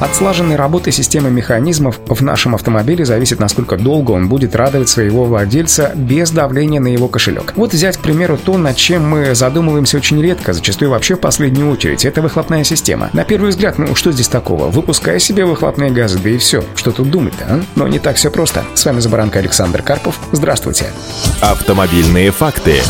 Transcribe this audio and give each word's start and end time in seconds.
От 0.00 0.14
слаженной 0.14 0.56
работы 0.56 0.92
системы 0.92 1.30
механизмов 1.30 2.00
в 2.06 2.22
нашем 2.22 2.54
автомобиле 2.54 3.04
зависит, 3.04 3.38
насколько 3.38 3.76
долго 3.76 4.12
он 4.12 4.28
будет 4.28 4.56
радовать 4.56 4.88
своего 4.88 5.26
владельца 5.26 5.92
без 5.94 6.30
давления 6.30 6.80
на 6.80 6.88
его 6.88 7.06
кошелек. 7.06 7.52
Вот 7.54 7.74
взять, 7.74 7.98
к 7.98 8.00
примеру, 8.00 8.38
то, 8.42 8.56
над 8.56 8.76
чем 8.76 9.06
мы 9.06 9.34
задумываемся 9.34 9.98
очень 9.98 10.22
редко, 10.22 10.54
зачастую 10.54 10.90
вообще 10.90 11.16
в 11.16 11.20
последнюю 11.20 11.70
очередь. 11.70 12.06
Это 12.06 12.22
выхлопная 12.22 12.64
система. 12.64 13.10
На 13.12 13.24
первый 13.24 13.50
взгляд, 13.50 13.76
ну 13.78 13.94
что 13.94 14.10
здесь 14.10 14.28
такого? 14.28 14.70
Выпускай 14.70 15.20
себе 15.20 15.44
выхлопные 15.44 15.90
газы, 15.90 16.18
да 16.18 16.30
и 16.30 16.38
все. 16.38 16.64
Что 16.74 16.92
тут 16.92 17.10
думать-то, 17.10 17.44
а? 17.46 17.60
Но 17.76 17.86
не 17.86 17.98
так 17.98 18.16
все 18.16 18.30
просто. 18.30 18.64
С 18.74 18.86
вами 18.86 19.00
Забаранка 19.00 19.38
Александр 19.38 19.82
Карпов. 19.82 20.18
Здравствуйте. 20.32 20.86
Автомобильные 21.42 22.30
факты. 22.30 22.80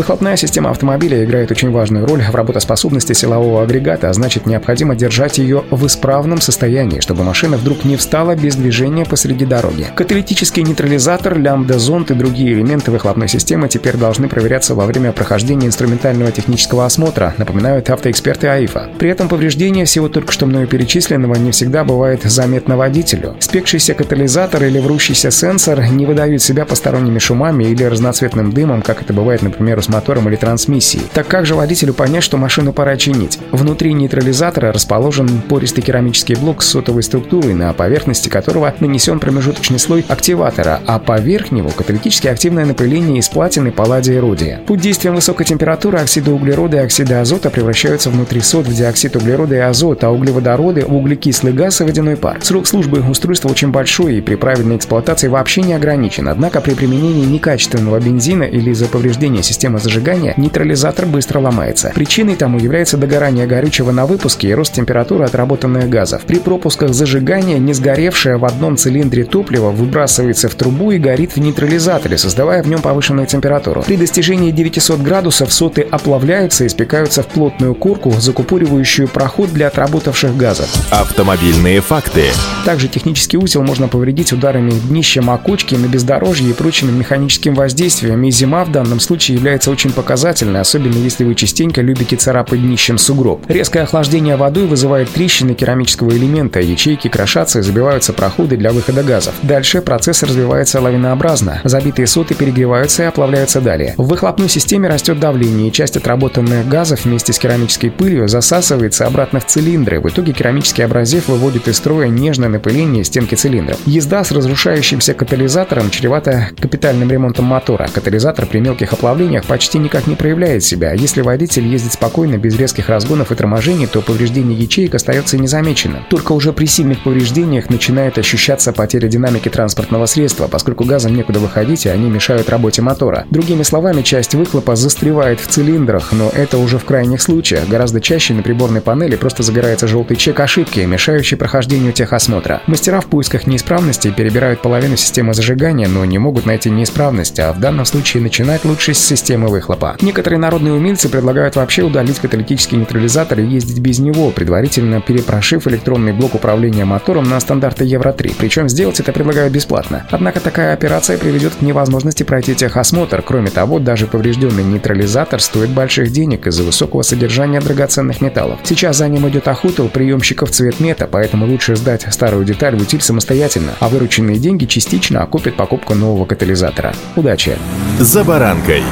Выхлопная 0.00 0.36
система 0.36 0.70
автомобиля 0.70 1.22
играет 1.22 1.50
очень 1.50 1.70
важную 1.70 2.06
роль 2.06 2.22
в 2.22 2.34
работоспособности 2.34 3.12
силового 3.12 3.62
агрегата, 3.62 4.08
а 4.08 4.14
значит 4.14 4.46
необходимо 4.46 4.96
держать 4.96 5.36
ее 5.36 5.62
в 5.70 5.86
исправном 5.86 6.40
состоянии, 6.40 7.00
чтобы 7.00 7.22
машина 7.22 7.58
вдруг 7.58 7.84
не 7.84 7.98
встала 7.98 8.34
без 8.34 8.56
движения 8.56 9.04
посреди 9.04 9.44
дороги. 9.44 9.88
Каталитический 9.94 10.62
нейтрализатор, 10.62 11.38
лямбда-зонд 11.38 12.12
и 12.12 12.14
другие 12.14 12.54
элементы 12.54 12.90
выхлопной 12.90 13.28
системы 13.28 13.68
теперь 13.68 13.98
должны 13.98 14.30
проверяться 14.30 14.74
во 14.74 14.86
время 14.86 15.12
прохождения 15.12 15.66
инструментального 15.66 16.32
технического 16.32 16.86
осмотра, 16.86 17.34
напоминают 17.36 17.90
автоэксперты 17.90 18.46
АИФа. 18.48 18.92
При 18.98 19.10
этом 19.10 19.28
повреждение 19.28 19.84
всего 19.84 20.08
только 20.08 20.32
что 20.32 20.46
мною 20.46 20.66
перечисленного 20.66 21.34
не 21.34 21.50
всегда 21.50 21.84
бывает 21.84 22.22
заметно 22.22 22.78
водителю. 22.78 23.36
Спекшийся 23.38 23.92
катализатор 23.92 24.64
или 24.64 24.78
врущийся 24.78 25.30
сенсор 25.30 25.82
не 25.90 26.06
выдают 26.06 26.40
себя 26.40 26.64
посторонними 26.64 27.18
шумами 27.18 27.64
или 27.64 27.84
разноцветным 27.84 28.50
дымом, 28.50 28.80
как 28.80 29.02
это 29.02 29.12
бывает, 29.12 29.42
например, 29.42 29.82
с 29.82 29.89
мотором 29.90 30.28
или 30.28 30.36
трансмиссией. 30.36 31.04
Так 31.12 31.28
как 31.28 31.46
же 31.46 31.54
водителю 31.54 31.92
понять, 31.94 32.22
что 32.22 32.36
машину 32.36 32.72
пора 32.72 32.96
чинить? 32.96 33.38
Внутри 33.52 33.92
нейтрализатора 33.92 34.72
расположен 34.72 35.42
пористый 35.42 35.82
керамический 35.82 36.36
блок 36.36 36.62
с 36.62 36.68
сотовой 36.68 37.02
структурой, 37.02 37.54
на 37.54 37.72
поверхности 37.72 38.28
которого 38.28 38.74
нанесен 38.80 39.20
промежуточный 39.20 39.78
слой 39.78 40.04
активатора, 40.08 40.80
а 40.86 40.98
поверх 40.98 41.50
него 41.50 41.70
каталитически 41.70 42.28
активное 42.28 42.64
напыление 42.64 43.18
из 43.18 43.28
платины, 43.28 43.70
палладия 43.72 44.16
и 44.16 44.18
родия. 44.18 44.60
Под 44.66 44.80
действием 44.80 45.14
высокой 45.14 45.46
температуры 45.46 45.98
оксиды 45.98 46.30
углерода 46.30 46.78
и 46.78 46.80
оксиды 46.80 47.14
азота 47.14 47.50
превращаются 47.50 48.10
внутри 48.10 48.40
сод 48.40 48.66
в 48.66 48.74
диоксид 48.74 49.16
углерода 49.16 49.54
и 49.54 49.58
азот, 49.58 50.04
а 50.04 50.10
углеводороды 50.10 50.84
углекислый 50.84 51.52
газ 51.52 51.80
и 51.80 51.84
водяной 51.84 52.16
пар. 52.16 52.38
Срок 52.42 52.66
службы 52.66 53.00
устройства 53.08 53.48
очень 53.48 53.70
большой 53.70 54.16
и 54.16 54.20
при 54.20 54.34
правильной 54.34 54.76
эксплуатации 54.76 55.28
вообще 55.28 55.62
не 55.62 55.74
ограничен, 55.74 56.28
однако 56.28 56.60
при 56.60 56.74
применении 56.74 57.24
некачественного 57.24 58.00
бензина 58.00 58.44
или 58.44 58.70
из-за 58.70 58.86
повреждения 58.86 59.42
системы 59.42 59.69
системы 59.70 59.78
зажигания, 59.78 60.34
нейтрализатор 60.36 61.06
быстро 61.06 61.40
ломается. 61.40 61.92
Причиной 61.94 62.36
тому 62.36 62.58
является 62.58 62.96
догорание 62.96 63.46
горючего 63.46 63.92
на 63.92 64.06
выпуске 64.06 64.48
и 64.48 64.54
рост 64.54 64.72
температуры 64.72 65.24
отработанных 65.24 65.88
газов. 65.88 66.22
При 66.22 66.38
пропусках 66.38 66.94
зажигания 66.94 67.58
не 67.58 67.72
сгоревшее 67.72 68.36
в 68.36 68.44
одном 68.44 68.76
цилиндре 68.76 69.24
топливо 69.24 69.70
выбрасывается 69.70 70.48
в 70.48 70.54
трубу 70.54 70.90
и 70.90 70.98
горит 70.98 71.36
в 71.36 71.40
нейтрализаторе, 71.40 72.18
создавая 72.18 72.62
в 72.62 72.68
нем 72.68 72.80
повышенную 72.80 73.26
температуру. 73.26 73.82
При 73.86 73.96
достижении 73.96 74.50
900 74.50 75.00
градусов 75.00 75.52
соты 75.52 75.82
оплавляются 75.82 76.64
и 76.64 76.68
спекаются 76.68 77.22
в 77.22 77.26
плотную 77.26 77.74
курку, 77.74 78.10
закупоривающую 78.10 79.08
проход 79.08 79.52
для 79.52 79.68
отработавших 79.68 80.36
газов. 80.36 80.68
Автомобильные 80.90 81.80
факты. 81.80 82.24
Также 82.64 82.88
технический 82.88 83.36
узел 83.36 83.62
можно 83.62 83.88
повредить 83.88 84.32
ударами 84.32 84.70
днища 84.70 85.22
макучки 85.22 85.74
на 85.74 85.86
бездорожье 85.86 86.50
и 86.50 86.52
прочими 86.52 86.90
механическим 86.90 87.54
воздействием, 87.54 88.22
и 88.24 88.30
зима 88.30 88.64
в 88.64 88.72
данном 88.72 89.00
случае 89.00 89.36
является 89.36 89.59
является 89.60 89.70
очень 89.70 89.92
показательной, 89.92 90.60
особенно 90.60 90.96
если 90.96 91.24
вы 91.24 91.34
частенько 91.34 91.82
любите 91.82 92.16
царапать 92.16 92.62
днищем 92.62 92.98
сугроб. 92.98 93.44
Резкое 93.48 93.82
охлаждение 93.82 94.36
водой 94.36 94.66
вызывает 94.66 95.10
трещины 95.10 95.54
керамического 95.54 96.10
элемента, 96.10 96.60
ячейки 96.60 97.08
крошатся 97.08 97.58
и 97.58 97.62
забиваются 97.62 98.12
проходы 98.12 98.56
для 98.56 98.72
выхода 98.72 99.02
газов. 99.02 99.34
Дальше 99.42 99.82
процесс 99.82 100.22
развивается 100.22 100.80
лавинообразно. 100.80 101.60
Забитые 101.64 102.06
соты 102.06 102.34
перегреваются 102.34 103.02
и 103.02 103.06
оплавляются 103.06 103.60
далее. 103.60 103.94
В 103.98 104.08
выхлопной 104.08 104.48
системе 104.48 104.88
растет 104.88 105.20
давление, 105.20 105.68
и 105.68 105.72
часть 105.72 105.96
отработанных 105.96 106.66
газов 106.66 107.04
вместе 107.04 107.32
с 107.32 107.38
керамической 107.38 107.90
пылью 107.90 108.28
засасывается 108.28 109.06
обратно 109.06 109.40
в 109.40 109.46
цилиндры. 109.46 110.00
В 110.00 110.08
итоге 110.08 110.32
керамический 110.32 110.84
абразив 110.84 111.28
выводит 111.28 111.68
из 111.68 111.76
строя 111.76 112.08
нежное 112.08 112.48
напыление 112.48 113.04
стенки 113.04 113.34
цилиндров. 113.34 113.78
Езда 113.84 114.24
с 114.24 114.32
разрушающимся 114.32 115.12
катализатором 115.12 115.90
чревата 115.90 116.48
капитальным 116.58 117.10
ремонтом 117.10 117.44
мотора. 117.44 117.88
Катализатор 117.92 118.46
при 118.46 118.60
мелких 118.60 118.92
оплавлениях 118.92 119.44
почти 119.50 119.78
никак 119.78 120.06
не 120.06 120.14
проявляет 120.14 120.62
себя. 120.62 120.92
Если 120.92 121.22
водитель 121.22 121.66
ездит 121.66 121.94
спокойно, 121.94 122.38
без 122.38 122.56
резких 122.56 122.88
разгонов 122.88 123.32
и 123.32 123.34
торможений, 123.34 123.88
то 123.88 124.00
повреждение 124.00 124.56
ячеек 124.56 124.94
остается 124.94 125.36
незамеченным. 125.38 126.04
Только 126.08 126.30
уже 126.34 126.52
при 126.52 126.66
сильных 126.66 127.02
повреждениях 127.02 127.68
начинает 127.68 128.16
ощущаться 128.16 128.72
потеря 128.72 129.08
динамики 129.08 129.48
транспортного 129.48 130.06
средства, 130.06 130.46
поскольку 130.46 130.84
газам 130.84 131.16
некуда 131.16 131.40
выходить, 131.40 131.84
и 131.84 131.88
они 131.88 132.08
мешают 132.08 132.48
работе 132.48 132.80
мотора. 132.80 133.26
Другими 133.30 133.64
словами, 133.64 134.02
часть 134.02 134.36
выхлопа 134.36 134.76
застревает 134.76 135.40
в 135.40 135.48
цилиндрах, 135.48 136.12
но 136.12 136.30
это 136.30 136.58
уже 136.58 136.78
в 136.78 136.84
крайних 136.84 137.20
случаях. 137.20 137.66
Гораздо 137.66 138.00
чаще 138.00 138.34
на 138.34 138.44
приборной 138.44 138.80
панели 138.80 139.16
просто 139.16 139.42
загорается 139.42 139.88
желтый 139.88 140.16
чек 140.16 140.38
ошибки, 140.38 140.78
мешающий 140.78 141.36
прохождению 141.36 141.92
техосмотра. 141.92 142.62
Мастера 142.68 143.00
в 143.00 143.06
поисках 143.06 143.48
неисправностей 143.48 144.12
перебирают 144.12 144.62
половину 144.62 144.96
системы 144.96 145.34
зажигания, 145.34 145.88
но 145.88 146.04
не 146.04 146.18
могут 146.18 146.46
найти 146.46 146.70
неисправность, 146.70 147.40
а 147.40 147.52
в 147.52 147.58
данном 147.58 147.84
случае 147.84 148.22
начинать 148.22 148.64
лучше 148.64 148.94
с 148.94 149.00
системы 149.00 149.39
выхлопа. 149.48 149.96
Некоторые 150.00 150.38
народные 150.38 150.74
умельцы 150.74 151.08
предлагают 151.08 151.56
вообще 151.56 151.82
удалить 151.82 152.18
каталитический 152.18 152.76
нейтрализатор 152.76 153.40
и 153.40 153.46
ездить 153.46 153.78
без 153.78 153.98
него, 153.98 154.30
предварительно 154.30 155.00
перепрошив 155.00 155.66
электронный 155.66 156.12
блок 156.12 156.34
управления 156.34 156.84
мотором 156.84 157.28
на 157.28 157.40
стандарты 157.40 157.84
Евро-3. 157.84 158.34
Причем 158.38 158.68
сделать 158.68 159.00
это 159.00 159.12
предлагают 159.12 159.52
бесплатно. 159.52 160.06
Однако 160.10 160.40
такая 160.40 160.74
операция 160.74 161.18
приведет 161.18 161.54
к 161.54 161.62
невозможности 161.62 162.22
пройти 162.22 162.54
техосмотр. 162.54 163.22
Кроме 163.22 163.50
того, 163.50 163.78
даже 163.78 164.06
поврежденный 164.06 164.64
нейтрализатор 164.64 165.40
стоит 165.40 165.70
больших 165.70 166.10
денег 166.10 166.46
из-за 166.46 166.62
высокого 166.62 167.02
содержания 167.02 167.60
драгоценных 167.60 168.20
металлов. 168.20 168.60
Сейчас 168.64 168.98
за 168.98 169.08
ним 169.08 169.28
идет 169.28 169.48
охота 169.48 169.82
у 169.82 169.88
приемщиков 169.88 170.50
цветмета, 170.50 171.08
поэтому 171.10 171.46
лучше 171.46 171.76
сдать 171.76 172.06
старую 172.10 172.44
деталь 172.44 172.76
в 172.76 172.82
утиль 172.82 173.00
самостоятельно, 173.00 173.72
а 173.80 173.88
вырученные 173.88 174.38
деньги 174.38 174.66
частично 174.66 175.22
окупят 175.22 175.56
покупку 175.56 175.94
нового 175.94 176.24
катализатора. 176.24 176.94
Удачи! 177.16 177.56
За 177.98 178.24
баранкой! 178.24 178.82